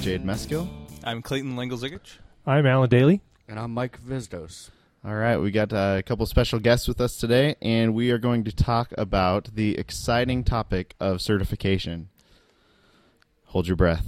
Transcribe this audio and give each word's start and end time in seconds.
Jade 0.00 0.24
Meskill. 0.24 0.68
I'm 1.04 1.20
Clayton 1.22 1.56
Lengel-Zigich. 1.56 2.18
I'm 2.46 2.66
Alan 2.66 2.88
Dayley. 2.88 3.20
And 3.48 3.58
I'm 3.58 3.72
Mike 3.74 4.00
Vizdos. 4.02 4.70
All 5.04 5.14
right, 5.14 5.36
we 5.38 5.50
got 5.50 5.72
uh, 5.72 5.96
a 5.98 6.02
couple 6.02 6.24
special 6.26 6.58
guests 6.58 6.88
with 6.88 7.00
us 7.00 7.16
today, 7.16 7.56
and 7.60 7.94
we 7.94 8.10
are 8.10 8.18
going 8.18 8.44
to 8.44 8.52
talk 8.52 8.92
about 8.98 9.54
the 9.54 9.76
exciting 9.78 10.44
topic 10.44 10.94
of 11.00 11.20
certification. 11.20 12.08
Hold 13.46 13.66
your 13.66 13.76
breath. 13.76 14.06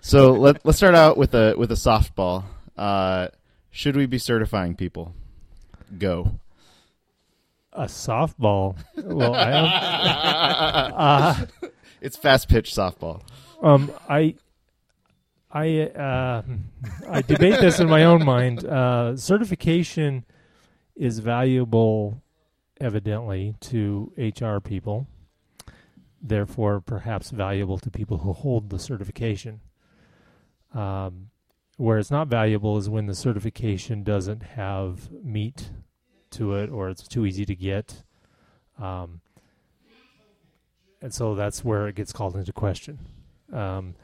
So 0.00 0.32
let, 0.32 0.64
let's 0.64 0.78
start 0.78 0.94
out 0.94 1.16
with 1.16 1.34
a 1.34 1.54
with 1.56 1.70
a 1.70 1.76
softball. 1.76 2.44
Uh, 2.76 3.28
should 3.70 3.96
we 3.96 4.06
be 4.06 4.18
certifying 4.18 4.74
people? 4.74 5.14
Go. 5.98 6.38
A 7.72 7.84
softball. 7.84 8.76
Well, 8.96 9.34
I 9.34 9.50
uh, 11.52 11.68
It's 12.00 12.16
fast 12.16 12.48
pitch 12.48 12.72
softball. 12.72 13.22
um, 13.62 13.90
I, 14.08 14.34
I, 15.52 15.80
uh, 15.82 16.42
I 17.08 17.22
debate 17.22 17.60
this 17.60 17.80
in 17.80 17.88
my 17.88 18.04
own 18.04 18.24
mind. 18.24 18.64
Uh, 18.64 19.16
certification 19.16 20.24
is 20.94 21.18
valuable, 21.18 22.22
evidently, 22.80 23.54
to 23.60 24.12
HR 24.16 24.58
people. 24.60 25.08
Therefore, 26.22 26.80
perhaps 26.80 27.30
valuable 27.30 27.78
to 27.78 27.90
people 27.90 28.18
who 28.18 28.32
hold 28.32 28.70
the 28.70 28.78
certification. 28.78 29.60
Um, 30.72 31.30
where 31.78 31.98
it's 31.98 32.10
not 32.10 32.28
valuable 32.28 32.76
is 32.76 32.88
when 32.88 33.06
the 33.06 33.14
certification 33.14 34.04
doesn't 34.04 34.42
have 34.42 35.10
meat 35.10 35.70
to 36.32 36.54
it, 36.54 36.70
or 36.70 36.90
it's 36.90 37.08
too 37.08 37.24
easy 37.26 37.44
to 37.46 37.54
get. 37.56 38.04
Um, 38.78 39.20
and 41.02 41.12
so 41.12 41.34
that's 41.34 41.64
where 41.64 41.88
it 41.88 41.94
gets 41.94 42.12
called 42.12 42.36
into 42.36 42.52
question. 42.52 42.98
Um, 43.52 43.94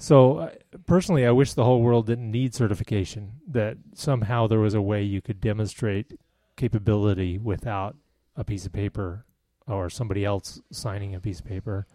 so 0.00 0.38
uh, 0.38 0.50
personally, 0.86 1.26
I 1.26 1.30
wish 1.30 1.52
the 1.52 1.64
whole 1.64 1.82
world 1.82 2.06
didn't 2.06 2.30
need 2.30 2.54
certification. 2.54 3.32
That 3.46 3.76
somehow 3.94 4.46
there 4.46 4.58
was 4.58 4.72
a 4.72 4.80
way 4.80 5.02
you 5.02 5.20
could 5.20 5.40
demonstrate 5.40 6.18
capability 6.56 7.36
without 7.36 7.96
a 8.34 8.42
piece 8.42 8.64
of 8.64 8.72
paper 8.72 9.26
or 9.66 9.90
somebody 9.90 10.24
else 10.24 10.58
signing 10.72 11.14
a 11.14 11.20
piece 11.20 11.40
of 11.40 11.44
paper. 11.44 11.86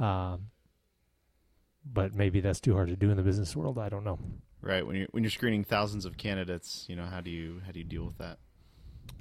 Um, 0.00 0.50
but 1.84 2.12
maybe 2.12 2.40
that's 2.40 2.60
too 2.60 2.74
hard 2.74 2.88
to 2.88 2.96
do 2.96 3.10
in 3.10 3.16
the 3.16 3.22
business 3.22 3.54
world. 3.54 3.78
I 3.78 3.88
don't 3.88 4.04
know. 4.04 4.18
Right 4.60 4.84
when 4.84 4.96
you're 4.96 5.08
when 5.12 5.22
you're 5.22 5.30
screening 5.30 5.62
thousands 5.62 6.04
of 6.04 6.16
candidates, 6.16 6.86
you 6.88 6.96
know 6.96 7.06
how 7.06 7.20
do 7.20 7.30
you 7.30 7.62
how 7.64 7.72
do 7.72 7.78
you 7.78 7.84
deal 7.84 8.04
with 8.04 8.18
that? 8.18 8.38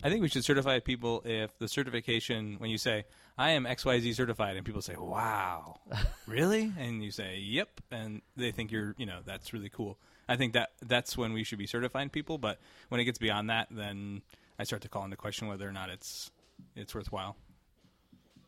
I 0.04 0.10
think 0.10 0.22
we 0.22 0.30
should 0.30 0.44
certify 0.44 0.80
people 0.80 1.22
if 1.26 1.58
the 1.60 1.68
certification, 1.68 2.56
when 2.58 2.70
you 2.70 2.78
say, 2.78 3.06
I 3.38 3.52
am 3.52 3.66
XYZ 3.66 4.16
certified, 4.16 4.58
and 4.58 4.66
people 4.66 4.82
say, 4.82 4.96
wow, 4.98 5.80
really? 6.28 6.72
And 6.78 7.04
you 7.04 7.12
say, 7.12 7.38
yep. 7.38 7.70
And 7.92 8.22
they 8.36 8.52
think 8.52 8.72
you're, 8.72 8.96
you 8.98 9.06
know, 9.06 9.20
that's 9.24 9.54
really 9.54 9.70
cool. 9.70 9.98
I 10.28 10.38
think 10.38 10.54
that 10.54 10.72
that's 10.82 11.18
when 11.18 11.34
we 11.34 11.44
should 11.44 11.60
be 11.60 11.68
certifying 11.68 12.10
people. 12.10 12.38
But 12.38 12.60
when 12.90 13.00
it 13.02 13.06
gets 13.06 13.20
beyond 13.20 13.50
that, 13.50 13.68
then 13.70 14.22
I 14.58 14.64
start 14.64 14.82
to 14.84 14.90
call 14.90 15.04
into 15.04 15.18
question 15.18 15.48
whether 15.48 15.68
or 15.68 15.72
not 15.72 15.90
it's 15.90 16.32
it's 16.76 16.96
worthwhile. 16.96 17.36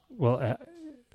Well, 0.09 0.39
uh, 0.41 0.55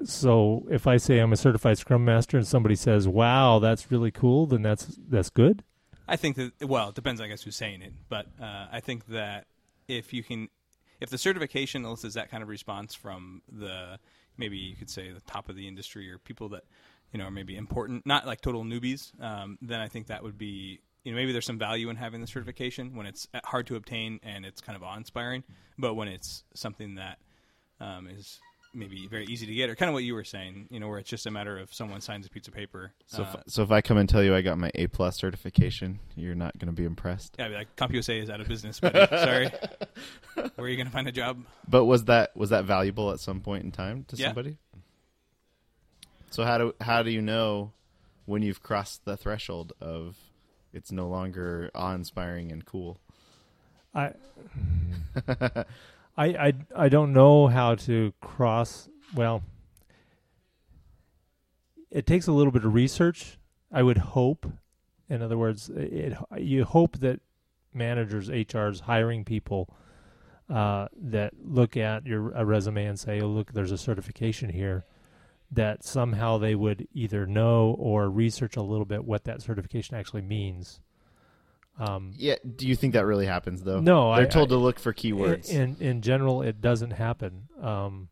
so 0.05 0.67
if 0.71 0.87
I 0.87 0.97
say 0.97 1.19
I'm 1.19 1.33
a 1.33 1.37
certified 1.37 1.79
Scrum 1.79 2.05
Master 2.05 2.37
and 2.37 2.47
somebody 2.47 2.75
says, 2.75 3.09
"Wow, 3.09 3.59
that's 3.61 3.91
really 3.91 4.11
cool," 4.11 4.47
then 4.47 4.63
that's 4.63 4.87
that's 5.09 5.31
good. 5.31 5.63
I 6.07 6.17
think 6.17 6.37
that 6.37 6.69
well, 6.69 6.91
it 6.91 6.95
depends, 6.95 7.21
I 7.21 7.29
guess, 7.29 7.43
who's 7.43 7.57
saying 7.57 7.83
it. 7.83 7.93
But 8.09 8.27
uh, 8.41 8.67
I 8.73 8.81
think 8.81 9.07
that 9.07 9.47
if 9.89 10.13
you 10.13 10.23
can, 10.23 10.49
if 11.01 11.11
the 11.11 11.19
certification 11.19 11.85
elicits 11.85 12.15
that 12.15 12.31
kind 12.31 12.43
of 12.43 12.49
response 12.49 12.95
from 12.95 13.43
the 13.51 13.99
maybe 14.37 14.57
you 14.57 14.77
could 14.77 14.91
say 14.91 15.11
the 15.11 15.21
top 15.23 15.49
of 15.49 15.57
the 15.57 15.67
industry 15.67 16.11
or 16.11 16.19
people 16.19 16.49
that 16.51 16.65
you 17.13 17.19
know 17.19 17.25
are 17.25 17.31
maybe 17.31 17.57
important, 17.57 18.07
not 18.07 18.27
like 18.27 18.41
total 18.41 18.65
newbies, 18.65 19.21
um, 19.23 19.59
then 19.61 19.81
I 19.81 19.89
think 19.89 20.07
that 20.09 20.23
would 20.23 20.39
be 20.39 20.81
you 21.05 21.13
know 21.13 21.17
maybe 21.17 21.33
there's 21.33 21.47
some 21.47 21.59
value 21.59 21.89
in 21.89 21.97
having 21.97 22.21
the 22.21 22.27
certification 22.27 22.95
when 22.95 23.07
it's 23.07 23.27
hard 23.45 23.67
to 23.69 23.77
obtain 23.77 24.21
and 24.23 24.45
it's 24.45 24.61
kind 24.61 24.77
of 24.77 24.83
awe-inspiring. 24.83 25.43
But 25.79 25.95
when 25.95 26.09
it's 26.09 26.45
something 26.55 26.97
that 26.97 27.19
um, 27.81 28.09
is 28.09 28.41
maybe 28.75 29.07
very 29.07 29.25
easy 29.27 29.47
to 29.47 29.55
get, 29.55 29.71
or 29.71 29.75
kind 29.75 29.89
of 29.89 29.95
what 29.95 30.05
you 30.05 30.15
were 30.15 30.25
saying, 30.25 30.69
you 30.71 30.79
know, 30.81 30.89
where 30.89 30.99
it's 30.99 31.09
just 31.09 31.27
a 31.27 31.31
matter 31.31 31.59
of 31.59 31.73
someone 31.73 32.01
signs 32.01 32.27
a 32.27 32.31
piece 32.31 32.47
of 32.49 32.55
paper. 32.55 32.93
So 33.07 33.23
uh, 33.23 33.37
if, 33.47 33.53
so 33.53 33.63
if 33.63 33.71
I 33.71 33.81
come 33.81 33.97
and 33.97 34.09
tell 34.09 34.23
you 34.23 34.35
I 34.35 34.43
got 34.43 34.59
my 34.59 34.71
A 34.75 34.87
plus 34.87 35.17
certification, 35.17 35.99
you're 36.17 36.35
not 36.35 36.57
going 36.59 36.67
to 36.67 36.73
be 36.73 36.85
impressed. 36.85 37.37
Yeah, 37.39 37.47
I'd 37.47 37.49
be 37.49 37.55
like 37.55 37.77
CompUSA 37.77 38.23
is 38.23 38.31
out 38.31 38.41
of 38.41 38.49
business, 38.49 38.81
buddy. 38.81 39.07
Sorry. 39.17 39.51
Where 40.35 40.51
are 40.59 40.69
you 40.69 40.77
going 40.77 40.87
to 40.87 40.93
find 40.93 41.09
a 41.09 41.13
job? 41.13 41.43
But 41.69 41.85
was 41.87 42.05
that 42.05 42.37
was 42.37 42.51
that 42.51 42.65
valuable 42.65 43.11
at 43.11 43.21
some 43.21 43.41
point 43.41 43.65
in 43.65 43.73
time 43.73 44.05
to 44.09 44.17
Yeah. 44.17 44.27
somebody? 44.29 44.59
So 46.31 46.45
how 46.45 46.59
do 46.59 46.75
how 46.81 47.03
do 47.03 47.11
you 47.11 47.23
know 47.23 47.73
when 48.27 48.43
you've 48.43 48.63
crossed 48.63 49.05
the 49.07 49.17
threshold 49.17 49.73
of 49.81 50.17
it's 50.73 50.93
no 50.93 51.09
longer 51.09 51.71
awe 51.75 51.95
inspiring 51.95 52.53
and 52.53 52.65
cool? 52.65 53.01
I, 53.95 54.13
I, 56.19 56.27
I, 56.27 56.53
I 56.75 56.89
don't 56.89 57.13
know 57.13 57.47
how 57.47 57.77
to 57.77 58.13
cross. 58.21 58.89
Well, 59.15 59.45
it 61.93 62.07
takes 62.07 62.27
a 62.27 62.33
little 62.33 62.51
bit 62.51 62.65
of 62.65 62.75
research. 62.75 63.39
I 63.73 63.85
would 63.85 63.99
hope. 63.99 64.45
In 65.09 65.23
other 65.23 65.39
words, 65.39 65.71
it 65.71 66.19
you 66.37 66.65
hope 66.65 66.99
that 66.99 67.21
managers, 67.73 68.29
HRs, 68.29 68.81
hiring 68.81 69.25
people 69.25 69.73
uh, 70.51 70.89
that 71.01 71.35
look 71.43 71.77
at 71.77 72.05
your 72.05 72.21
resume 72.45 72.87
and 72.87 72.99
say, 72.99 73.21
"Oh, 73.21 73.29
look, 73.29 73.53
there's 73.53 73.73
a 73.73 73.79
certification 73.79 74.51
here." 74.51 74.85
That 75.51 75.83
somehow 75.83 76.37
they 76.37 76.55
would 76.55 76.89
either 76.93 77.27
know 77.27 77.75
or 77.79 78.11
research 78.11 78.57
a 78.57 78.63
little 78.63 78.85
bit 78.85 79.05
what 79.05 79.25
that 79.25 79.41
certification 79.41 79.97
actually 79.97 80.23
means. 80.23 80.81
Um, 81.79 82.13
Yeah, 82.17 82.35
do 82.57 82.67
you 82.67 82.75
think 82.75 82.95
that 82.95 83.07
really 83.07 83.27
happens 83.27 83.63
though? 83.63 83.79
No, 83.81 84.15
they're 84.17 84.25
I- 84.25 84.29
told 84.29 84.49
I- 84.51 84.55
to 84.55 84.59
look 84.59 84.79
for 84.81 84.93
keywords. 84.93 85.49
in 85.51 85.77
in 85.81 86.03
general, 86.03 86.43
it 86.43 86.61
doesn't 86.61 86.91
happen. 86.93 87.49
Um, 87.61 88.09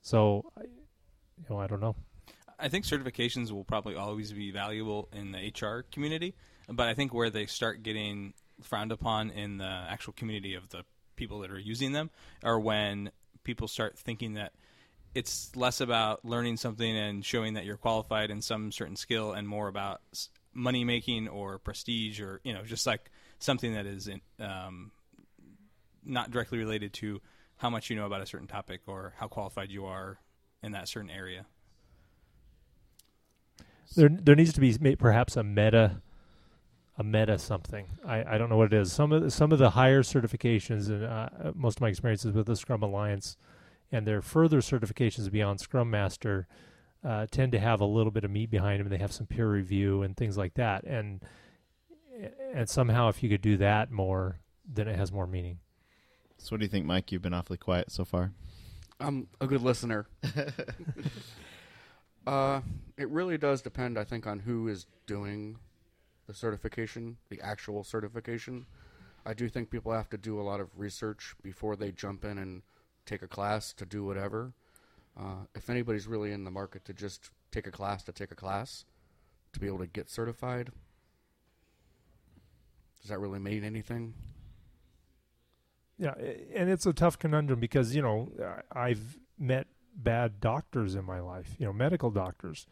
so, 0.00 0.50
I- 0.56 0.62
you 0.62 1.44
know, 1.50 1.58
I 1.58 1.66
don't 1.66 1.80
know. 1.80 1.96
I 2.58 2.68
think 2.68 2.84
certifications 2.84 3.50
will 3.50 3.64
probably 3.64 3.94
always 3.96 4.32
be 4.32 4.50
valuable 4.50 5.08
in 5.12 5.32
the 5.32 5.38
HR 5.38 5.82
community, 5.92 6.34
but 6.68 6.86
I 6.88 6.94
think 6.94 7.12
where 7.12 7.28
they 7.30 7.46
start 7.46 7.82
getting 7.82 8.32
frowned 8.62 8.92
upon 8.92 9.30
in 9.30 9.58
the 9.58 9.64
actual 9.66 10.14
community 10.14 10.54
of 10.54 10.70
the 10.70 10.84
people 11.16 11.40
that 11.40 11.50
are 11.50 11.58
using 11.58 11.92
them 11.92 12.10
are 12.42 12.58
when 12.58 13.10
people 13.44 13.68
start 13.68 13.98
thinking 13.98 14.34
that 14.34 14.52
it's 15.14 15.54
less 15.56 15.80
about 15.80 16.24
learning 16.24 16.56
something 16.56 16.96
and 16.96 17.24
showing 17.24 17.54
that 17.54 17.64
you're 17.64 17.76
qualified 17.76 18.30
in 18.30 18.40
some 18.40 18.70
certain 18.72 18.96
skill 18.96 19.32
and 19.32 19.46
more 19.48 19.68
about 19.68 20.00
s- 20.12 20.30
money 20.56 20.84
making 20.84 21.28
or 21.28 21.58
prestige 21.58 22.20
or 22.20 22.40
you 22.42 22.52
know 22.52 22.62
just 22.62 22.86
like 22.86 23.10
something 23.38 23.74
that 23.74 23.86
is 23.86 24.08
in, 24.08 24.20
um, 24.40 24.90
not 26.04 26.30
directly 26.30 26.58
related 26.58 26.92
to 26.94 27.20
how 27.58 27.70
much 27.70 27.90
you 27.90 27.96
know 27.96 28.06
about 28.06 28.22
a 28.22 28.26
certain 28.26 28.46
topic 28.46 28.80
or 28.86 29.14
how 29.18 29.28
qualified 29.28 29.70
you 29.70 29.84
are 29.84 30.18
in 30.62 30.72
that 30.72 30.88
certain 30.88 31.10
area. 31.10 31.46
There 33.94 34.08
there 34.08 34.34
needs 34.34 34.52
to 34.54 34.60
be 34.60 34.96
perhaps 34.96 35.36
a 35.36 35.44
meta, 35.44 36.02
a 36.98 37.04
meta 37.04 37.38
something. 37.38 37.86
I, 38.04 38.34
I 38.34 38.38
don't 38.38 38.48
know 38.48 38.56
what 38.56 38.72
it 38.72 38.76
is. 38.76 38.92
Some 38.92 39.12
of 39.12 39.22
the, 39.22 39.30
some 39.30 39.52
of 39.52 39.58
the 39.58 39.70
higher 39.70 40.02
certifications 40.02 40.88
and 40.88 41.04
uh, 41.04 41.52
most 41.54 41.78
of 41.78 41.82
my 41.82 41.88
experiences 41.88 42.34
with 42.34 42.46
the 42.46 42.56
Scrum 42.56 42.82
Alliance, 42.82 43.36
and 43.92 44.06
their 44.06 44.22
further 44.22 44.58
certifications 44.58 45.30
beyond 45.30 45.60
Scrum 45.60 45.90
Master, 45.90 46.48
uh, 47.06 47.26
tend 47.30 47.52
to 47.52 47.58
have 47.60 47.80
a 47.80 47.84
little 47.84 48.10
bit 48.10 48.24
of 48.24 48.30
meat 48.30 48.50
behind 48.50 48.80
them. 48.80 48.88
They 48.88 48.98
have 48.98 49.12
some 49.12 49.26
peer 49.26 49.48
review 49.48 50.02
and 50.02 50.16
things 50.16 50.36
like 50.36 50.54
that. 50.54 50.84
And 50.84 51.22
and 52.52 52.68
somehow, 52.68 53.08
if 53.08 53.22
you 53.22 53.28
could 53.28 53.42
do 53.42 53.58
that 53.58 53.90
more, 53.90 54.40
then 54.66 54.88
it 54.88 54.96
has 54.96 55.12
more 55.12 55.26
meaning. 55.26 55.58
so 56.38 56.54
what 56.54 56.60
do 56.60 56.64
you 56.64 56.70
think, 56.70 56.86
Mike? 56.86 57.12
You've 57.12 57.22
been 57.22 57.34
awfully 57.34 57.58
quiet 57.58 57.92
so 57.92 58.04
far. 58.04 58.32
I'm 58.98 59.28
a 59.40 59.46
good 59.46 59.62
listener. 59.62 60.06
uh, 62.26 62.62
it 62.96 63.08
really 63.10 63.38
does 63.38 63.60
depend, 63.60 63.98
I 63.98 64.04
think, 64.04 64.26
on 64.26 64.40
who 64.40 64.66
is 64.66 64.86
doing 65.06 65.58
the 66.26 66.34
certification, 66.34 67.18
the 67.28 67.40
actual 67.40 67.84
certification. 67.84 68.66
I 69.26 69.34
do 69.34 69.48
think 69.48 69.70
people 69.70 69.92
have 69.92 70.08
to 70.10 70.16
do 70.16 70.40
a 70.40 70.42
lot 70.42 70.60
of 70.60 70.70
research 70.76 71.36
before 71.42 71.76
they 71.76 71.92
jump 71.92 72.24
in 72.24 72.38
and 72.38 72.62
take 73.04 73.22
a 73.22 73.28
class 73.28 73.72
to 73.74 73.84
do 73.84 74.04
whatever. 74.04 74.54
Uh, 75.18 75.46
if 75.54 75.70
anybody's 75.70 76.06
really 76.06 76.32
in 76.32 76.44
the 76.44 76.50
market 76.50 76.84
to 76.84 76.92
just 76.92 77.30
take 77.50 77.66
a 77.66 77.70
class 77.70 78.02
to 78.04 78.12
take 78.12 78.30
a 78.30 78.34
class 78.34 78.84
to 79.52 79.60
be 79.60 79.66
able 79.66 79.78
to 79.78 79.86
get 79.86 80.10
certified, 80.10 80.70
does 83.00 83.10
that 83.10 83.18
really 83.18 83.38
mean 83.38 83.64
anything? 83.64 84.14
Yeah, 85.98 86.14
and 86.54 86.68
it's 86.68 86.84
a 86.84 86.92
tough 86.92 87.18
conundrum 87.18 87.60
because 87.60 87.94
you 87.94 88.02
know 88.02 88.30
I've 88.70 89.18
met 89.38 89.66
bad 89.94 90.40
doctors 90.40 90.94
in 90.94 91.04
my 91.04 91.20
life, 91.20 91.54
you 91.58 91.64
know, 91.64 91.72
medical 91.72 92.10
doctors. 92.10 92.66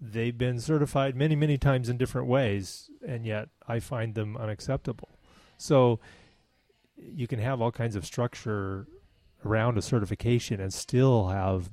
They've 0.00 0.36
been 0.36 0.58
certified 0.58 1.14
many, 1.14 1.36
many 1.36 1.56
times 1.56 1.88
in 1.88 1.96
different 1.96 2.26
ways, 2.26 2.90
and 3.06 3.24
yet 3.24 3.50
I 3.68 3.78
find 3.78 4.16
them 4.16 4.36
unacceptable. 4.36 5.10
So 5.56 6.00
you 6.96 7.28
can 7.28 7.38
have 7.38 7.60
all 7.60 7.70
kinds 7.70 7.94
of 7.94 8.04
structure 8.04 8.88
around 9.44 9.78
a 9.78 9.82
certification 9.82 10.60
and 10.60 10.72
still 10.72 11.28
have 11.28 11.70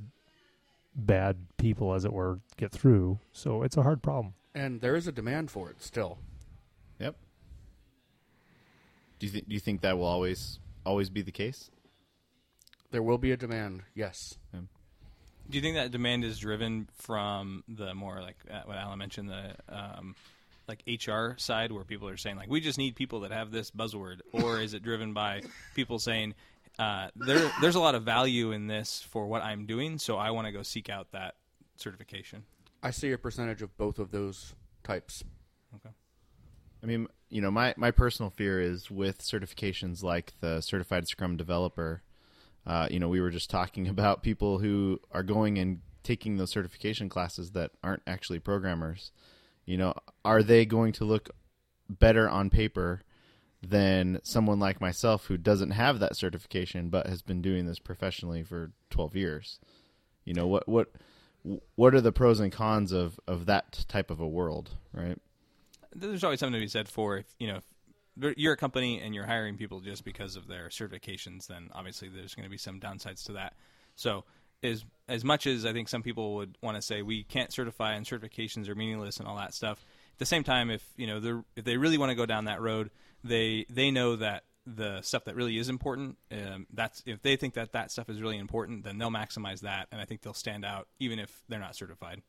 bad 0.96 1.38
people, 1.58 1.94
as 1.94 2.06
it 2.06 2.14
were, 2.14 2.40
get 2.58 2.72
through. 2.72 3.20
So 3.32 3.64
it's 3.64 3.78
a 3.78 3.84
hard 3.84 4.02
problem. 4.02 4.34
And 4.54 4.82
there 4.82 4.96
is 4.96 5.08
a 5.08 5.12
demand 5.12 5.52
for 5.52 5.70
it 5.70 5.82
still. 5.82 6.20
Yep. 7.00 7.16
Do 9.20 9.26
you 9.26 9.32
think 9.32 9.48
do 9.48 9.54
you 9.54 9.60
think 9.60 9.82
that 9.82 9.98
will 9.98 10.06
always 10.06 10.60
always 10.86 11.10
be 11.10 11.22
the 11.22 11.32
case? 11.32 11.70
There 12.92 13.04
will 13.04 13.20
be 13.20 13.32
a 13.32 13.38
demand, 13.38 13.84
yes. 13.94 14.38
Do 15.50 15.58
you 15.58 15.62
think 15.62 15.76
that 15.76 15.92
demand 15.92 16.24
is 16.24 16.38
driven 16.38 16.88
from 16.94 17.64
the 17.68 17.94
more 17.96 18.22
like 18.22 18.38
uh, 18.52 18.62
what 18.66 18.78
Alan 18.78 19.00
mentioned, 19.00 19.30
the 19.30 19.56
um, 19.68 20.16
like 20.68 20.84
HR 20.88 21.36
side, 21.38 21.72
where 21.72 21.84
people 21.84 22.08
are 22.08 22.18
saying 22.18 22.38
like 22.38 22.50
we 22.50 22.60
just 22.60 22.78
need 22.78 22.96
people 22.96 23.22
that 23.22 23.32
have 23.32 23.52
this 23.52 23.72
buzzword, 23.72 24.22
or 24.32 24.62
is 24.62 24.74
it 24.74 24.84
driven 24.84 25.14
by 25.14 25.42
people 25.76 26.00
saying 26.00 26.36
uh, 26.80 27.10
there 27.16 27.52
there's 27.62 27.76
a 27.76 27.80
lot 27.80 27.94
of 27.96 28.04
value 28.04 28.52
in 28.52 28.68
this 28.68 29.06
for 29.12 29.28
what 29.28 29.44
I'm 29.44 29.66
doing, 29.66 30.00
so 30.00 30.18
I 30.18 30.32
want 30.32 30.48
to 30.48 30.52
go 30.52 30.64
seek 30.64 30.90
out 30.90 31.12
that 31.12 31.36
certification? 31.76 32.44
I 32.82 32.92
see 32.92 33.12
a 33.12 33.18
percentage 33.18 33.62
of 33.62 33.78
both 33.78 34.00
of 34.00 34.12
those 34.12 34.56
types. 34.84 35.24
I 36.82 36.86
mean, 36.86 37.08
you 37.30 37.42
know, 37.42 37.52
my, 37.52 37.74
my 37.78 37.92
personal 37.92 38.30
fear 38.30 38.62
is 38.62 38.90
with 38.90 39.22
certifications 39.22 40.02
like 40.04 40.34
the 40.40 40.62
Certified 40.62 41.08
Scrum 41.08 41.36
Developer. 41.38 42.04
Uh, 42.66 42.88
you 42.90 43.00
know, 43.00 43.10
we 43.10 43.22
were 43.22 43.30
just 43.30 43.50
talking 43.50 43.88
about 43.90 44.24
people 44.24 44.60
who 44.60 45.00
are 45.12 45.24
going 45.24 45.58
and 45.58 45.82
taking 46.04 46.38
those 46.38 46.52
certification 46.52 47.10
classes 47.10 47.52
that 47.52 47.72
aren't 47.84 48.04
actually 48.08 48.40
programmers. 48.40 49.12
You 49.66 49.78
know, 49.78 49.94
are 50.24 50.42
they 50.42 50.66
going 50.66 50.94
to 50.94 51.06
look 51.06 51.30
better 51.90 52.30
on 52.30 52.50
paper 52.50 53.02
than 53.62 54.20
someone 54.24 54.60
like 54.60 54.80
myself 54.80 55.26
who 55.26 55.38
doesn't 55.38 55.72
have 55.72 56.00
that 56.00 56.16
certification 56.16 56.90
but 56.90 57.08
has 57.08 57.22
been 57.22 57.42
doing 57.42 57.66
this 57.66 57.80
professionally 57.80 58.44
for 58.44 58.72
12 58.90 59.16
years? 59.16 59.60
You 60.26 60.34
know, 60.34 60.48
what 60.48 60.68
what 60.68 60.90
what 61.76 61.96
are 61.96 62.02
the 62.02 62.12
pros 62.12 62.40
and 62.40 62.52
cons 62.52 62.92
of 62.92 63.20
of 63.28 63.46
that 63.48 63.86
type 63.88 64.12
of 64.12 64.20
a 64.20 64.28
world, 64.28 64.72
right? 64.94 65.18
There's 65.96 66.24
always 66.24 66.40
something 66.40 66.60
to 66.60 66.64
be 66.64 66.70
said 66.70 66.88
for 66.88 67.18
if 67.18 67.26
you 67.40 67.48
know 67.48 67.58
if 67.58 68.38
you're 68.38 68.54
a 68.54 68.58
company 68.58 69.00
and 69.02 69.16
you're 69.16 69.26
hiring 69.26 69.58
people 69.58 69.80
just 69.80 70.04
because 70.04 70.36
of 70.36 70.48
their 70.48 70.68
certifications, 70.68 71.48
then 71.48 71.70
obviously 71.74 72.10
there's 72.10 72.36
going 72.36 72.44
to 72.44 72.50
be 72.50 72.58
some 72.58 72.80
downsides 72.80 73.26
to 73.26 73.34
that. 73.34 73.54
So 73.96 74.26
as 74.62 74.86
as 75.08 75.24
much 75.24 75.48
as 75.48 75.66
I 75.66 75.74
think 75.74 75.90
some 75.90 76.04
people 76.04 76.36
would 76.36 76.58
want 76.62 76.76
to 76.76 76.82
say 76.82 77.02
we 77.02 77.24
can't 77.24 77.52
certify 77.52 77.94
and 77.94 78.06
certifications 78.06 78.68
are 78.68 78.76
meaningless 78.76 79.18
and 79.18 79.28
all 79.28 79.38
that 79.38 79.54
stuff, 79.54 79.86
at 80.14 80.20
the 80.20 80.26
same 80.26 80.44
time, 80.44 80.70
if 80.70 80.86
you 80.98 81.08
know 81.08 81.20
they're 81.20 81.44
if 81.56 81.66
they 81.66 81.78
really 81.78 81.98
want 81.98 82.10
to 82.10 82.16
go 82.16 82.26
down 82.26 82.46
that 82.46 82.62
road, 82.62 82.92
they 83.24 83.66
they 83.70 83.92
know 83.92 84.16
that 84.16 84.44
the 84.66 85.02
stuff 85.02 85.26
that 85.26 85.36
really 85.36 85.58
is 85.58 85.70
important, 85.70 86.18
um, 86.32 86.68
that's 86.74 87.02
if 87.06 87.22
they 87.22 87.36
think 87.36 87.56
that 87.56 87.72
that 87.74 87.92
stuff 87.92 88.10
is 88.10 88.22
really 88.22 88.38
important, 88.38 88.84
then 88.84 88.98
they'll 88.98 89.10
maximize 89.10 89.62
that, 89.62 89.88
and 89.92 90.00
I 90.00 90.06
think 90.06 90.22
they'll 90.22 90.34
stand 90.34 90.64
out 90.66 90.88
even 91.00 91.20
if 91.20 91.42
they're 91.50 91.60
not 91.60 91.76
certified. 91.76 92.22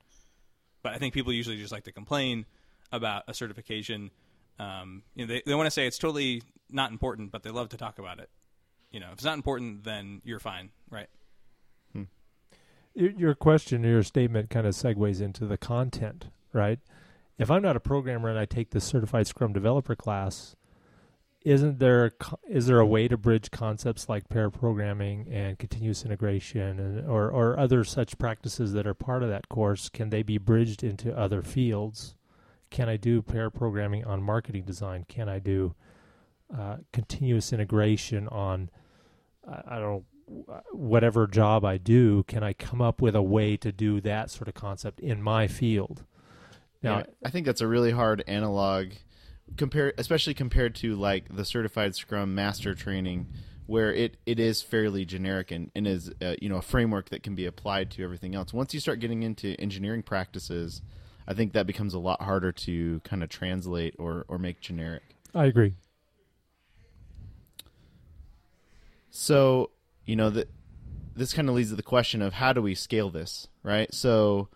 But 0.83 0.93
I 0.93 0.99
think 0.99 1.13
people 1.13 1.33
usually 1.33 1.59
just 1.59 1.73
like 1.73 1.85
to 1.85 1.93
complain 1.93 2.47
about 2.93 3.25
a 3.29 3.35
certification. 3.35 4.11
Um, 4.59 5.03
you 5.15 5.27
know, 5.27 5.35
they 5.35 5.43
they 5.47 5.55
want 5.55 5.67
to 5.67 5.71
say 5.71 5.87
it's 5.87 5.99
totally 5.99 6.43
not 6.71 6.91
important, 6.91 7.33
but 7.33 7.43
they 7.43 7.51
love 7.51 7.71
to 7.71 7.77
talk 7.77 7.99
about 7.99 8.19
it. 8.19 8.31
You 8.91 9.01
know, 9.01 9.09
if 9.09 9.15
it's 9.15 9.25
not 9.25 9.35
important, 9.35 9.85
then 9.85 10.21
you're 10.25 10.41
fine, 10.41 10.71
right? 10.91 11.09
Your, 12.95 13.11
your 13.11 13.35
question, 13.35 13.85
your 13.85 14.03
statement 14.03 14.51
kind 14.51 14.67
of 14.67 14.75
segues 14.75 15.21
into 15.21 15.47
the 15.47 15.57
content, 15.57 16.27
right? 16.53 16.79
If 17.39 17.51
I'm 17.51 17.63
not 17.63 17.77
a 17.77 17.81
programmer 17.81 18.29
and 18.29 18.39
I 18.39 18.45
take 18.45 18.71
the 18.71 18.81
certified 18.81 19.27
Scrum 19.27 19.53
developer 19.53 19.95
class, 19.95 20.57
isn't 21.43 21.79
there 21.79 22.07
a 22.07 22.37
there 22.49 22.81
a 22.81 22.87
way 22.87 23.09
to 23.09 23.17
bridge 23.17 23.51
concepts 23.51 24.09
like 24.09 24.29
pair 24.29 24.51
programming 24.51 25.27
and 25.31 25.59
continuous 25.59 26.05
integration 26.05 26.79
and 26.79 27.09
or 27.09 27.31
or 27.31 27.59
other 27.59 27.83
such 27.85 28.19
practices 28.19 28.73
that 28.73 28.87
are 28.87 28.95
part 28.95 29.23
of 29.23 29.29
that 29.31 29.49
course? 29.49 29.89
Can 29.89 30.11
they 30.11 30.23
be 30.23 30.39
bridged 30.39 30.85
into 30.85 31.17
other 31.17 31.43
fields? 31.43 32.15
Can 32.71 32.89
I 32.89 32.97
do 32.97 33.23
pair 33.23 33.51
programming 33.51 34.05
on 34.05 34.23
marketing 34.23 34.65
design? 34.65 35.05
Can 35.09 35.29
I 35.29 35.39
do 35.39 35.75
uh, 36.57 36.77
continuous 36.93 37.53
integration 37.53 38.29
on 38.29 38.71
I, 39.49 39.77
I 39.77 39.79
don't 39.79 40.05
whatever 40.73 41.27
job 41.27 41.65
I 41.65 41.77
do, 41.77 42.23
can 42.25 42.43
I 42.43 42.53
come 42.53 42.81
up 42.81 43.03
with 43.03 43.17
a 43.17 43.23
way 43.23 43.57
to 43.57 43.73
do 43.73 44.01
that 44.03 44.31
sort 44.31 44.49
of 44.49 44.55
concept 44.55 45.01
in 45.01 45.23
my 45.23 45.49
field? 45.49 46.05
Now, 46.83 46.99
Yeah, 46.99 47.05
I 47.25 47.31
think 47.31 47.47
that's 47.47 47.61
a 47.61 47.67
really 47.67 47.91
hard 47.91 48.23
analog 48.27 48.93
compare 49.57 49.93
especially 49.99 50.35
compared 50.35 50.75
to 50.75 50.95
like 50.97 51.25
the 51.35 51.45
certified 51.45 51.95
scrum 51.95 52.35
master 52.35 52.75
training 52.75 53.27
where 53.67 53.93
it, 53.93 54.17
it 54.27 54.41
is 54.41 54.63
fairly 54.63 55.05
generic 55.05 55.53
and, 55.53 55.71
and 55.77 55.87
is 55.87 56.11
uh, 56.23 56.35
you 56.41 56.49
know 56.49 56.57
a 56.57 56.63
framework 56.63 57.11
that 57.11 57.23
can 57.23 57.35
be 57.35 57.47
applied 57.47 57.91
to 57.91 58.03
everything 58.03 58.35
else 58.35 58.53
once 58.53 58.73
you 58.75 58.81
start 58.81 59.01
getting 59.01 59.23
into 59.23 59.55
engineering 59.61 60.03
practices 60.03 60.83
i 61.29 61.35
think 61.35 61.53
that 61.53 61.67
becomes 61.67 61.95
a 61.95 61.99
lot 61.99 62.23
harder 62.23 62.53
to 62.53 63.01
kind 63.01 63.23
of 63.23 63.29
translate 63.29 63.95
or, 63.99 64.25
or 64.29 64.39
make 64.39 64.61
generic 64.61 65.03
I 65.35 65.47
agree. 65.47 65.75
So, 69.11 69.71
you 70.05 70.17
know, 70.17 70.31
that 70.31 70.49
this 71.15 71.33
kind 71.33 71.49
of 71.49 71.55
leads 71.55 71.71
to 71.71 71.77
the 71.77 71.83
question 71.83 72.23
of 72.23 72.35
how 72.35 72.53
do 72.53 72.63
we 72.63 72.75
scale 72.75 73.11
this, 73.11 73.49
right? 73.63 73.93
So, 73.93 74.49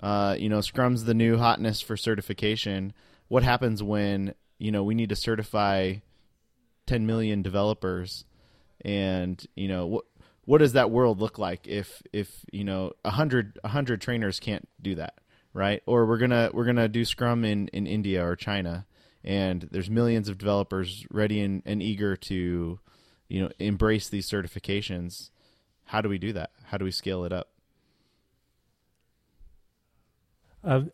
uh, 0.00 0.36
you 0.38 0.48
know, 0.48 0.58
Scrum's 0.58 1.04
the 1.04 1.14
new 1.14 1.38
hotness 1.38 1.80
for 1.80 1.96
certification. 1.96 2.92
What 3.28 3.42
happens 3.42 3.82
when, 3.82 4.34
you 4.58 4.70
know, 4.70 4.82
we 4.82 4.94
need 4.94 5.10
to 5.10 5.16
certify 5.16 5.96
10 6.86 7.06
million 7.06 7.42
developers 7.42 8.24
and, 8.82 9.44
you 9.54 9.68
know, 9.68 9.86
what 9.86 10.04
what 10.44 10.58
does 10.58 10.72
that 10.72 10.90
world 10.90 11.20
look 11.20 11.38
like 11.38 11.66
if 11.66 12.02
if, 12.12 12.44
you 12.50 12.64
know, 12.64 12.92
100 13.02 13.58
100 13.62 14.00
trainers 14.00 14.40
can't 14.40 14.66
do 14.80 14.94
that, 14.94 15.14
right? 15.52 15.82
Or 15.84 16.06
we're 16.06 16.18
going 16.18 16.30
to 16.30 16.50
we're 16.54 16.64
going 16.64 16.76
to 16.76 16.88
do 16.88 17.04
Scrum 17.04 17.44
in 17.44 17.68
in 17.68 17.86
India 17.86 18.24
or 18.24 18.34
China 18.34 18.86
and 19.24 19.68
there's 19.70 19.90
millions 19.90 20.28
of 20.28 20.38
developers 20.38 21.04
ready 21.10 21.40
and, 21.40 21.62
and 21.66 21.82
eager 21.82 22.16
to 22.16 22.78
you 23.28 23.40
know 23.42 23.50
embrace 23.58 24.08
these 24.08 24.28
certifications. 24.28 25.30
How 25.84 26.00
do 26.00 26.08
we 26.08 26.18
do 26.18 26.32
that? 26.32 26.50
How 26.64 26.78
do 26.78 26.84
we 26.84 26.90
scale 26.90 27.24
it 27.24 27.32
up? 27.32 27.48
Um, 30.64 30.90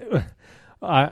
I, 0.82 1.10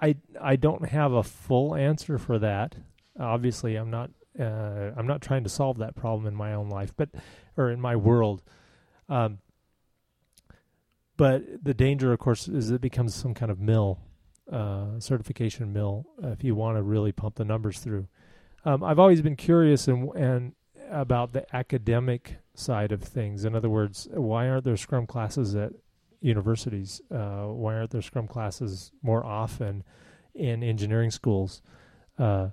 I, 0.00 0.16
I 0.40 0.56
don't 0.56 0.88
have 0.88 1.12
a 1.12 1.22
full 1.22 1.74
answer 1.74 2.18
for 2.18 2.38
that. 2.38 2.76
Obviously, 3.18 3.76
I'm 3.76 3.90
not. 3.90 4.10
Uh, 4.38 4.92
I'm 4.94 5.06
not 5.06 5.22
trying 5.22 5.44
to 5.44 5.48
solve 5.48 5.78
that 5.78 5.96
problem 5.96 6.26
in 6.26 6.34
my 6.34 6.52
own 6.52 6.68
life, 6.68 6.92
but 6.94 7.08
or 7.56 7.70
in 7.70 7.80
my 7.80 7.96
world. 7.96 8.42
Um, 9.08 9.38
but 11.16 11.42
the 11.62 11.72
danger, 11.72 12.12
of 12.12 12.18
course, 12.18 12.46
is 12.46 12.70
it 12.70 12.82
becomes 12.82 13.14
some 13.14 13.32
kind 13.32 13.50
of 13.50 13.58
mill, 13.58 13.98
uh, 14.52 15.00
certification 15.00 15.72
mill. 15.72 16.04
Uh, 16.22 16.28
if 16.28 16.44
you 16.44 16.54
want 16.54 16.76
to 16.76 16.82
really 16.82 17.12
pump 17.12 17.36
the 17.36 17.46
numbers 17.46 17.78
through, 17.78 18.08
um, 18.66 18.84
I've 18.84 18.98
always 18.98 19.22
been 19.22 19.36
curious 19.36 19.88
and 19.88 20.14
and 20.14 20.52
about 20.90 21.32
the 21.32 21.56
academic 21.56 22.36
side 22.54 22.92
of 22.92 23.02
things. 23.02 23.44
In 23.44 23.54
other 23.54 23.70
words, 23.70 24.06
why 24.12 24.48
aren't 24.48 24.64
there 24.64 24.76
Scrum 24.76 25.06
classes 25.06 25.54
at 25.54 25.72
universities? 26.20 27.00
Uh, 27.10 27.46
why 27.46 27.74
aren't 27.74 27.90
there 27.90 28.02
Scrum 28.02 28.26
classes 28.26 28.92
more 29.02 29.24
often 29.24 29.84
in 30.34 30.62
engineering 30.62 31.10
schools, 31.10 31.62
uh, 32.18 32.48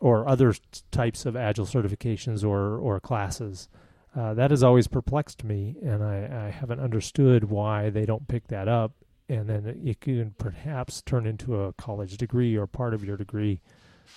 or 0.00 0.28
other 0.28 0.54
types 0.90 1.26
of 1.26 1.36
Agile 1.36 1.66
certifications 1.66 2.44
or 2.44 2.78
or 2.78 3.00
classes? 3.00 3.68
Uh, 4.16 4.34
that 4.34 4.50
has 4.50 4.62
always 4.62 4.88
perplexed 4.88 5.44
me, 5.44 5.76
and 5.82 6.02
I, 6.02 6.46
I 6.46 6.50
haven't 6.50 6.80
understood 6.80 7.44
why 7.44 7.90
they 7.90 8.06
don't 8.06 8.26
pick 8.26 8.48
that 8.48 8.66
up. 8.66 8.92
And 9.28 9.46
then 9.48 9.66
it, 9.66 9.76
it 9.84 10.00
can 10.00 10.34
perhaps 10.38 11.02
turn 11.02 11.26
into 11.26 11.60
a 11.60 11.72
college 11.74 12.16
degree 12.16 12.56
or 12.56 12.66
part 12.66 12.94
of 12.94 13.04
your 13.04 13.16
degree. 13.16 13.60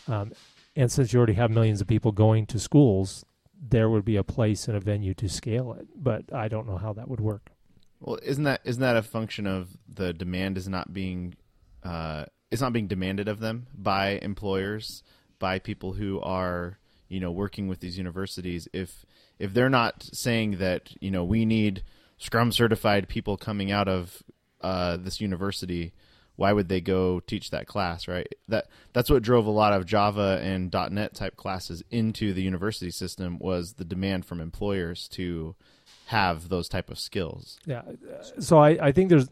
Um, 0.08 0.32
and 0.76 0.90
since 0.90 1.12
you 1.12 1.18
already 1.18 1.34
have 1.34 1.52
millions 1.52 1.82
of 1.82 1.88
people 1.88 2.14
going 2.14 2.46
to 2.48 2.60
schools, 2.60 3.26
there 3.62 3.90
would 3.90 4.06
be 4.06 4.16
a 4.16 4.24
place 4.24 4.70
and 4.70 4.78
a 4.78 4.80
venue 4.80 5.14
to 5.16 5.28
scale 5.28 5.74
it. 5.74 5.88
But 5.96 6.34
I 6.34 6.48
don't 6.48 6.66
know 6.66 6.78
how 6.78 6.94
that 6.94 7.10
would 7.10 7.20
work. 7.20 7.52
Well 8.02 8.20
isn't 8.24 8.44
that 8.44 8.62
isn't 8.66 8.82
that 8.82 8.98
a 8.98 9.02
function 9.02 9.48
of 9.48 9.70
the 9.88 10.12
demand 10.12 10.58
is 10.58 10.68
not 10.68 10.94
being 10.94 11.36
uh, 11.84 12.26
it's 12.52 12.62
not 12.62 12.74
being 12.74 12.88
demanded 12.88 13.28
of 13.28 13.40
them 13.40 13.68
by 13.74 14.20
employers 14.22 15.04
by 15.40 15.58
people 15.60 15.94
who 15.94 16.20
are 16.22 16.78
you 17.08 17.20
know 17.20 17.32
working 17.32 17.68
with 17.68 17.80
these 17.80 17.98
universities? 17.98 18.68
If 18.74 19.06
if 19.40 19.54
they're 19.54 19.70
not 19.70 20.04
saying 20.14 20.58
that 20.58 20.92
you 21.02 21.12
know 21.12 21.24
we 21.24 21.46
need 21.46 21.84
scrum 22.18 22.52
certified 22.52 23.08
people 23.08 23.38
coming 23.38 23.72
out 23.72 23.88
of 23.88 24.24
uh, 24.62 24.98
this 24.98 25.20
university 25.20 25.94
why 26.38 26.54
would 26.54 26.70
they 26.70 26.82
go 26.82 27.20
teach 27.20 27.52
that 27.52 27.68
class 27.68 28.08
right? 28.08 28.28
That 28.48 28.68
that's 28.94 29.10
what 29.10 29.24
drove 29.24 29.46
a 29.46 29.52
lot 29.52 29.74
of 29.74 29.86
java 29.86 30.40
and. 30.42 30.74
net 30.92 31.14
type 31.14 31.36
classes 31.36 31.84
into 31.92 32.34
the 32.34 32.42
university 32.42 32.92
system 32.92 33.38
was 33.40 33.74
the 33.74 33.86
demand 33.86 34.26
from 34.26 34.40
employers 34.40 35.08
to 35.10 35.56
have 36.12 36.50
those 36.50 36.68
type 36.68 36.90
of 36.90 37.00
skills 37.00 37.58
Yeah. 37.66 37.80
uh, 37.88 38.42
So 38.42 38.58
I, 38.60 38.88
I 38.88 38.92
think 38.92 39.10
there's. 39.10 39.30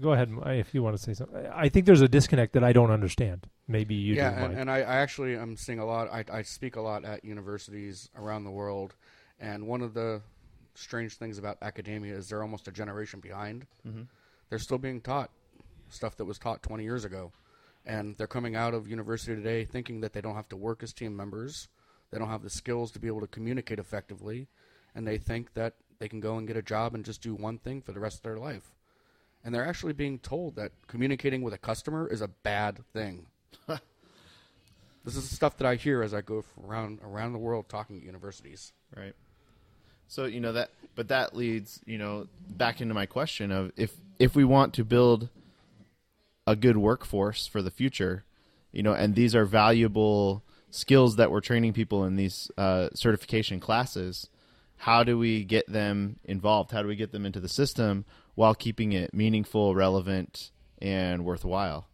Go 0.00 0.12
ahead 0.12 0.30
if 0.46 0.72
you 0.74 0.82
want 0.82 0.96
to 0.96 1.02
say 1.02 1.12
something. 1.12 1.44
I 1.52 1.68
think 1.68 1.84
there's 1.84 2.00
a 2.02 2.08
disconnect 2.08 2.52
that 2.52 2.62
I 2.62 2.72
don't 2.72 2.90
understand. 2.92 3.48
Maybe 3.66 3.94
you 3.96 4.14
yeah, 4.14 4.30
do, 4.30 4.36
and, 4.36 4.52
Mike. 4.52 4.60
and 4.60 4.70
I, 4.70 4.76
I 4.78 4.96
actually 5.04 5.36
am 5.36 5.56
seeing 5.56 5.80
a 5.80 5.84
lot. 5.84 6.08
I, 6.12 6.24
I 6.32 6.42
speak 6.42 6.76
a 6.76 6.80
lot 6.80 7.04
at 7.04 7.24
universities 7.24 8.08
around 8.16 8.44
the 8.44 8.50
world, 8.50 8.94
and 9.40 9.66
one 9.66 9.82
of 9.82 9.94
the 9.94 10.22
strange 10.76 11.16
things 11.16 11.36
about 11.36 11.58
academia 11.62 12.14
is 12.16 12.28
they're 12.28 12.42
almost 12.42 12.68
a 12.68 12.72
generation 12.72 13.18
behind. 13.20 13.66
Mhm. 13.86 14.06
They're 14.48 14.60
still 14.60 14.78
being 14.78 15.00
taught 15.00 15.30
stuff 15.90 16.16
that 16.16 16.24
was 16.26 16.38
taught 16.38 16.62
20 16.62 16.84
years 16.84 17.04
ago, 17.04 17.32
and 17.84 18.14
they're 18.16 18.28
coming 18.28 18.54
out 18.54 18.74
of 18.74 18.86
university 18.88 19.34
today 19.34 19.64
thinking 19.64 20.00
that 20.02 20.12
they 20.12 20.20
don't 20.20 20.36
have 20.36 20.48
to 20.50 20.56
work 20.56 20.82
as 20.84 20.92
team 20.92 21.16
members, 21.16 21.66
they 22.12 22.18
don't 22.20 22.28
have 22.30 22.42
the 22.44 22.50
skills 22.50 22.92
to 22.92 23.00
be 23.00 23.08
able 23.08 23.20
to 23.20 23.26
communicate 23.26 23.80
effectively, 23.80 24.46
and 24.98 25.06
they 25.06 25.16
think 25.16 25.54
that 25.54 25.74
they 26.00 26.08
can 26.08 26.18
go 26.18 26.38
and 26.38 26.48
get 26.48 26.56
a 26.56 26.62
job 26.62 26.92
and 26.92 27.04
just 27.04 27.22
do 27.22 27.32
one 27.32 27.56
thing 27.56 27.80
for 27.80 27.92
the 27.92 28.00
rest 28.00 28.16
of 28.16 28.22
their 28.24 28.36
life. 28.36 28.74
And 29.44 29.54
they're 29.54 29.64
actually 29.64 29.92
being 29.92 30.18
told 30.18 30.56
that 30.56 30.72
communicating 30.88 31.40
with 31.42 31.54
a 31.54 31.58
customer 31.58 32.08
is 32.08 32.20
a 32.20 32.26
bad 32.26 32.80
thing. 32.92 33.26
this 33.68 35.14
is 35.14 35.30
the 35.30 35.36
stuff 35.36 35.56
that 35.58 35.68
I 35.68 35.76
hear 35.76 36.02
as 36.02 36.12
I 36.12 36.20
go 36.20 36.44
around 36.66 36.98
around 37.04 37.32
the 37.32 37.38
world 37.38 37.68
talking 37.68 37.96
at 37.98 38.02
universities. 38.02 38.72
Right. 38.94 39.14
So 40.08 40.24
you 40.24 40.40
know 40.40 40.54
that, 40.54 40.70
but 40.96 41.06
that 41.08 41.36
leads 41.36 41.80
you 41.86 41.98
know 41.98 42.26
back 42.48 42.80
into 42.80 42.92
my 42.92 43.06
question 43.06 43.52
of 43.52 43.70
if 43.76 43.94
if 44.18 44.34
we 44.34 44.42
want 44.42 44.74
to 44.74 44.84
build 44.84 45.28
a 46.44 46.56
good 46.56 46.76
workforce 46.76 47.46
for 47.46 47.62
the 47.62 47.70
future, 47.70 48.24
you 48.72 48.82
know, 48.82 48.94
and 48.94 49.14
these 49.14 49.36
are 49.36 49.44
valuable 49.44 50.42
skills 50.70 51.14
that 51.16 51.30
we're 51.30 51.40
training 51.40 51.72
people 51.72 52.04
in 52.04 52.16
these 52.16 52.50
uh, 52.58 52.88
certification 52.94 53.60
classes. 53.60 54.28
How 54.78 55.04
do 55.04 55.18
we 55.18 55.44
get 55.44 55.70
them 55.70 56.18
involved? 56.24 56.70
How 56.70 56.82
do 56.82 56.88
we 56.88 56.96
get 56.96 57.12
them 57.12 57.26
into 57.26 57.40
the 57.40 57.48
system 57.48 58.04
while 58.34 58.54
keeping 58.54 58.92
it 58.92 59.12
meaningful, 59.12 59.74
relevant, 59.74 60.50
and 60.80 61.24
worthwhile? 61.24 61.88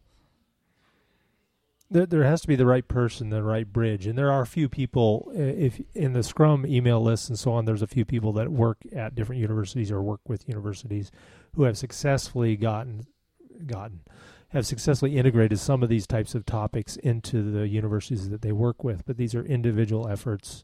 there, 1.89 2.05
there 2.05 2.23
has 2.23 2.41
to 2.41 2.47
be 2.47 2.55
the 2.55 2.65
right 2.65 2.87
person, 2.87 3.29
the 3.29 3.43
right 3.43 3.71
bridge, 3.71 4.07
and 4.07 4.17
there 4.17 4.31
are 4.31 4.41
a 4.41 4.47
few 4.47 4.67
people. 4.67 5.31
uh, 5.35 5.39
If 5.39 5.79
in 5.93 6.13
the 6.13 6.23
Scrum 6.23 6.65
email 6.65 7.01
list 7.01 7.29
and 7.29 7.37
so 7.37 7.51
on, 7.51 7.65
there's 7.65 7.81
a 7.81 7.87
few 7.87 8.05
people 8.05 8.33
that 8.33 8.51
work 8.51 8.77
at 8.93 9.15
different 9.15 9.41
universities 9.41 9.91
or 9.91 10.01
work 10.01 10.21
with 10.27 10.47
universities 10.49 11.11
who 11.55 11.63
have 11.63 11.77
successfully 11.77 12.55
gotten 12.55 13.05
gotten 13.65 14.01
have 14.49 14.65
successfully 14.65 15.17
integrated 15.17 15.59
some 15.59 15.81
of 15.81 15.89
these 15.89 16.05
types 16.05 16.35
of 16.35 16.45
topics 16.45 16.97
into 16.97 17.51
the 17.51 17.67
universities 17.67 18.29
that 18.29 18.41
they 18.41 18.51
work 18.51 18.83
with. 18.83 19.05
But 19.05 19.17
these 19.17 19.33
are 19.33 19.43
individual 19.45 20.07
efforts 20.07 20.63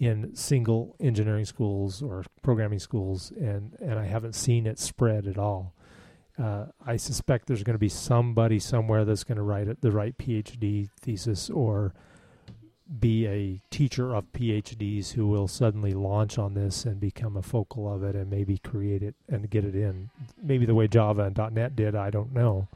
in 0.00 0.34
single 0.34 0.96
engineering 0.98 1.44
schools 1.44 2.02
or 2.02 2.24
programming 2.42 2.80
schools, 2.80 3.30
and 3.30 3.76
and 3.80 4.00
I 4.00 4.06
haven't 4.06 4.34
seen 4.34 4.66
it 4.66 4.80
spread 4.80 5.28
at 5.28 5.38
all 5.38 5.74
uh, 6.40 6.66
I 6.84 6.96
suspect 6.96 7.46
there's 7.46 7.62
going 7.62 7.74
to 7.74 7.78
be 7.78 7.88
somebody 7.88 8.58
somewhere 8.58 9.04
that's 9.04 9.24
going 9.24 9.36
to 9.36 9.42
write 9.42 9.68
it, 9.68 9.80
the 9.80 9.90
right 9.90 10.16
PhD 10.16 10.88
thesis 11.00 11.50
or 11.50 11.92
be 12.98 13.26
a 13.26 13.60
teacher 13.70 14.14
of 14.14 14.32
PhDs 14.32 15.12
who 15.12 15.28
will 15.28 15.46
suddenly 15.46 15.92
launch 15.92 16.38
on 16.38 16.54
this 16.54 16.84
and 16.84 16.98
become 16.98 17.36
a 17.36 17.42
focal 17.42 17.92
of 17.92 18.02
it 18.02 18.16
and 18.16 18.30
maybe 18.30 18.58
create 18.58 19.02
it 19.02 19.14
and 19.28 19.50
get 19.50 19.64
it 19.64 19.76
in. 19.76 20.10
Maybe 20.42 20.66
the 20.66 20.74
way 20.74 20.88
Java 20.88 21.24
and 21.24 21.54
.NET 21.54 21.76
did, 21.76 21.94
I 21.94 22.10
don't 22.10 22.32
know. 22.32 22.68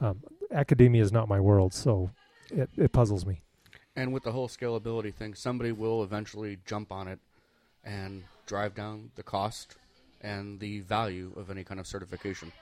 Um, 0.00 0.22
academia 0.50 1.02
is 1.02 1.12
not 1.12 1.28
my 1.28 1.40
world, 1.40 1.72
so 1.72 2.10
it, 2.50 2.68
it 2.76 2.92
puzzles 2.92 3.24
me. 3.24 3.42
And 3.96 4.12
with 4.12 4.24
the 4.24 4.32
whole 4.32 4.48
scalability 4.48 5.14
thing, 5.14 5.34
somebody 5.34 5.72
will 5.72 6.02
eventually 6.02 6.58
jump 6.66 6.90
on 6.90 7.06
it 7.06 7.20
and 7.84 8.24
drive 8.46 8.74
down 8.74 9.10
the 9.14 9.22
cost 9.22 9.76
and 10.20 10.58
the 10.58 10.80
value 10.80 11.32
of 11.36 11.50
any 11.50 11.62
kind 11.64 11.78
of 11.78 11.86
certification. 11.86 12.52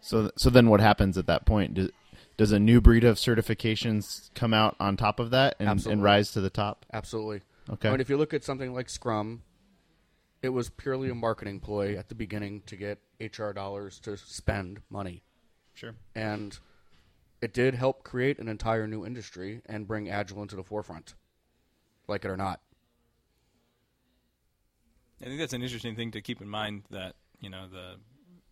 So, 0.00 0.30
so 0.36 0.50
then 0.50 0.68
what 0.68 0.80
happens 0.80 1.18
at 1.18 1.26
that 1.26 1.44
point? 1.44 1.74
Does, 1.74 1.90
does 2.36 2.52
a 2.52 2.58
new 2.58 2.80
breed 2.80 3.04
of 3.04 3.16
certifications 3.16 4.30
come 4.34 4.54
out 4.54 4.76
on 4.80 4.96
top 4.96 5.20
of 5.20 5.30
that 5.30 5.56
and, 5.58 5.84
and 5.86 6.02
rise 6.02 6.32
to 6.32 6.40
the 6.40 6.50
top? 6.50 6.86
Absolutely. 6.92 7.42
Okay. 7.70 7.88
I 7.88 7.92
mean, 7.92 8.00
if 8.00 8.08
you 8.08 8.16
look 8.16 8.32
at 8.32 8.44
something 8.44 8.72
like 8.72 8.88
Scrum, 8.88 9.42
it 10.42 10.50
was 10.50 10.70
purely 10.70 11.10
a 11.10 11.14
marketing 11.14 11.60
ploy 11.60 11.96
at 11.96 12.08
the 12.08 12.14
beginning 12.14 12.62
to 12.66 12.76
get 12.76 12.98
HR 13.20 13.50
dollars 13.50 13.98
to 14.00 14.16
spend 14.16 14.80
money. 14.88 15.22
Sure. 15.74 15.94
And 16.14 16.58
it 17.40 17.54
did 17.54 17.74
help 17.74 18.02
create 18.04 18.38
an 18.38 18.48
entire 18.48 18.86
new 18.86 19.04
industry 19.06 19.62
and 19.66 19.86
bring 19.86 20.08
Agile 20.08 20.42
into 20.42 20.56
the 20.56 20.64
forefront, 20.64 21.14
like 22.06 22.24
it 22.24 22.30
or 22.30 22.36
not. 22.36 22.60
I 25.20 25.24
think 25.24 25.38
that's 25.38 25.52
an 25.52 25.62
interesting 25.62 25.96
thing 25.96 26.12
to 26.12 26.20
keep 26.20 26.40
in 26.40 26.48
mind 26.48 26.84
that 26.90 27.14
you 27.40 27.50
know 27.50 27.66
the 27.68 27.96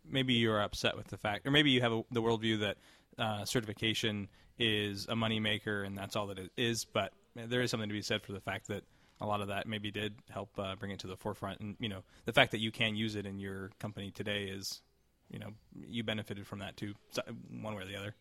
maybe 0.09 0.35
you're 0.35 0.61
upset 0.61 0.97
with 0.97 1.09
the 1.09 1.17
fact, 1.17 1.47
or 1.47 1.51
maybe 1.51 1.71
you 1.71 1.81
have 1.81 1.93
a, 1.93 2.03
the 2.11 2.23
worldview 2.23 2.61
that 2.61 2.77
uh, 3.19 3.45
certification 3.45 4.29
is 4.59 5.07
a 5.09 5.15
moneymaker 5.15 5.87
and 5.87 5.97
that's 5.97 6.17
all 6.17 6.27
that 6.29 6.39
it 6.39 6.51
is. 6.57 6.85
But 6.85 7.13
there 7.35 7.61
is 7.61 7.71
something 7.71 7.89
to 7.89 7.93
be 7.95 8.03
said 8.03 8.23
for 8.23 8.33
the 8.33 8.41
fact 8.41 8.69
that 8.69 8.85
a 9.21 9.27
lot 9.27 9.41
of 9.41 9.49
that 9.49 9.67
maybe 9.67 9.91
did 9.91 10.15
help 10.31 10.51
uh, 10.59 10.75
bring 10.77 10.91
it 10.91 11.01
to 11.01 11.07
the 11.07 11.17
forefront, 11.17 11.61
and 11.61 11.77
you 11.79 11.89
know 11.89 12.03
the 12.25 12.33
fact 12.33 12.53
that 12.53 12.61
you 12.61 12.71
can 12.71 12.97
use 12.97 13.15
it 13.15 13.27
in 13.27 13.39
your 13.39 13.71
company 13.79 14.11
today 14.11 14.45
is, 14.45 14.83
you 15.31 15.39
know, 15.39 15.51
you 15.75 16.03
benefited 16.05 16.47
from 16.47 16.59
that 16.61 16.77
too, 16.77 16.95
one 17.51 17.75
way 17.75 17.83
or 17.83 17.87
the 17.87 17.97
other. 17.97 18.15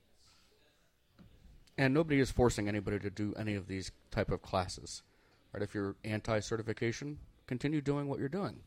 And 1.77 1.93
nobody 1.93 2.19
is 2.19 2.31
forcing 2.31 2.67
anybody 2.67 2.99
to 2.99 3.09
do 3.09 3.33
any 3.37 3.55
of 3.55 3.67
these 3.67 3.91
type 4.11 4.31
of 4.31 4.41
classes. 4.41 5.03
Right? 5.53 5.61
If 5.61 5.73
you're 5.73 5.95
anti-certification, 6.03 7.19
continue 7.47 7.81
doing 7.81 8.07
what 8.07 8.19
you're 8.19 8.29
doing. 8.29 8.61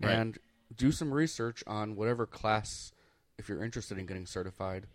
Right. 0.00 0.12
And 0.12 0.38
do 0.74 0.92
some 0.92 1.12
research 1.12 1.62
on 1.66 1.96
whatever 1.96 2.26
class 2.26 2.92
if 3.38 3.48
you're 3.48 3.62
interested 3.62 3.98
in 3.98 4.06
getting 4.06 4.26
certified. 4.26 4.86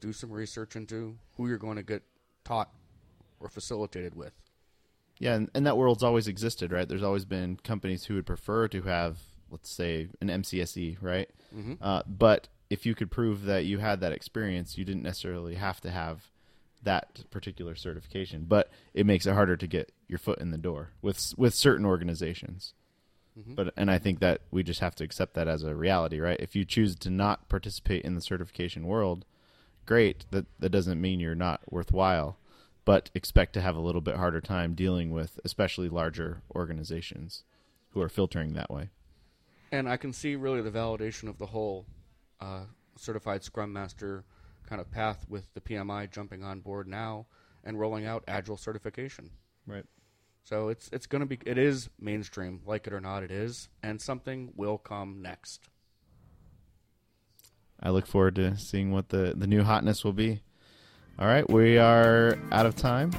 Do 0.00 0.12
some 0.12 0.30
research 0.30 0.76
into 0.76 1.18
who 1.36 1.48
you're 1.48 1.58
going 1.58 1.76
to 1.76 1.82
get 1.82 2.02
taught 2.44 2.70
or 3.40 3.48
facilitated 3.48 4.14
with. 4.14 4.32
Yeah, 5.18 5.34
and, 5.34 5.50
and 5.54 5.66
that 5.66 5.78
world's 5.78 6.02
always 6.02 6.28
existed, 6.28 6.72
right? 6.72 6.86
There's 6.86 7.02
always 7.02 7.24
been 7.24 7.56
companies 7.64 8.04
who 8.04 8.14
would 8.14 8.26
prefer 8.26 8.68
to 8.68 8.82
have, 8.82 9.18
let's 9.50 9.70
say, 9.70 10.08
an 10.20 10.28
MCSE, 10.28 10.98
right? 11.00 11.30
Mhm. 11.54 11.78
Uh, 11.80 12.02
but 12.06 12.48
if 12.68 12.84
you 12.84 12.94
could 12.94 13.10
prove 13.10 13.44
that 13.44 13.64
you 13.64 13.78
had 13.78 14.00
that 14.00 14.12
experience, 14.12 14.76
you 14.76 14.84
didn't 14.84 15.02
necessarily 15.02 15.54
have 15.54 15.80
to 15.80 15.90
have 15.90 16.30
that 16.86 17.24
particular 17.30 17.74
certification. 17.74 18.46
But 18.48 18.70
it 18.94 19.04
makes 19.04 19.26
it 19.26 19.34
harder 19.34 19.56
to 19.58 19.66
get 19.66 19.92
your 20.08 20.18
foot 20.18 20.38
in 20.38 20.50
the 20.52 20.58
door 20.58 20.92
with 21.02 21.34
with 21.36 21.52
certain 21.52 21.84
organizations. 21.84 22.72
But 23.54 23.74
and 23.76 23.90
I 23.90 23.98
think 23.98 24.20
that 24.20 24.40
we 24.50 24.62
just 24.62 24.80
have 24.80 24.94
to 24.96 25.04
accept 25.04 25.34
that 25.34 25.46
as 25.46 25.62
a 25.62 25.74
reality, 25.74 26.20
right? 26.20 26.40
If 26.40 26.56
you 26.56 26.64
choose 26.64 26.96
to 26.96 27.10
not 27.10 27.50
participate 27.50 28.02
in 28.02 28.14
the 28.14 28.22
certification 28.22 28.86
world, 28.86 29.26
great. 29.84 30.24
That 30.30 30.46
that 30.58 30.70
doesn't 30.70 31.00
mean 31.00 31.20
you're 31.20 31.34
not 31.34 31.60
worthwhile, 31.70 32.38
but 32.86 33.10
expect 33.14 33.52
to 33.54 33.60
have 33.60 33.76
a 33.76 33.80
little 33.80 34.00
bit 34.00 34.16
harder 34.16 34.40
time 34.40 34.74
dealing 34.74 35.10
with 35.10 35.38
especially 35.44 35.90
larger 35.90 36.40
organizations 36.54 37.44
who 37.90 38.00
are 38.00 38.08
filtering 38.08 38.54
that 38.54 38.70
way. 38.70 38.88
And 39.70 39.86
I 39.86 39.98
can 39.98 40.14
see 40.14 40.34
really 40.34 40.62
the 40.62 40.70
validation 40.70 41.28
of 41.28 41.36
the 41.36 41.46
whole 41.46 41.84
uh, 42.40 42.64
certified 42.96 43.44
Scrum 43.44 43.70
Master 43.70 44.24
kind 44.66 44.80
of 44.80 44.90
path 44.90 45.24
with 45.28 45.52
the 45.54 45.60
PMI 45.60 46.10
jumping 46.10 46.42
on 46.42 46.60
board 46.60 46.88
now 46.88 47.26
and 47.64 47.78
rolling 47.78 48.06
out 48.06 48.24
Agile 48.28 48.56
certification. 48.56 49.30
Right. 49.66 49.84
So 50.44 50.68
it's 50.68 50.88
it's 50.92 51.06
going 51.06 51.20
to 51.20 51.26
be 51.26 51.38
it 51.44 51.58
is 51.58 51.88
mainstream, 51.98 52.60
like 52.64 52.86
it 52.86 52.92
or 52.92 53.00
not, 53.00 53.24
it 53.24 53.32
is, 53.32 53.68
and 53.82 54.00
something 54.00 54.52
will 54.54 54.78
come 54.78 55.20
next. 55.20 55.68
I 57.80 57.90
look 57.90 58.06
forward 58.06 58.36
to 58.36 58.56
seeing 58.56 58.90
what 58.90 59.10
the, 59.10 59.34
the 59.36 59.46
new 59.46 59.62
hotness 59.62 60.04
will 60.04 60.12
be. 60.12 60.40
All 61.18 61.26
right, 61.26 61.48
we 61.48 61.78
are 61.78 62.38
out 62.52 62.66
of 62.66 62.76
time. 62.76 63.10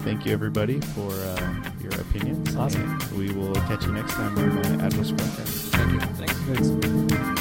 Thank 0.00 0.26
you, 0.26 0.32
everybody, 0.32 0.80
for 0.80 1.10
uh, 1.10 1.70
your 1.80 1.92
opinions. 2.00 2.56
Awesome. 2.56 2.82
And 2.82 3.12
we 3.12 3.32
will 3.32 3.54
catch 3.54 3.84
you 3.84 3.92
next 3.92 4.14
time 4.14 4.36
on 4.36 4.80
uh, 4.80 4.86
Agile 4.86 5.04
Scrumcast. 5.04 5.70
Thank 5.70 5.92
you. 5.92 6.00
Thanks. 6.00 6.68
Thanks. 6.68 7.31